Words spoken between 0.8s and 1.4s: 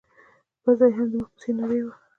يې هم د مخ په